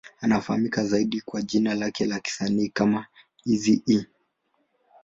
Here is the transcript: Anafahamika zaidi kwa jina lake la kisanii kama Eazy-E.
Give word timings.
Anafahamika 0.21 0.83
zaidi 0.83 1.21
kwa 1.21 1.41
jina 1.41 1.75
lake 1.75 2.05
la 2.05 2.19
kisanii 2.19 2.69
kama 2.69 3.05
Eazy-E. 3.45 4.05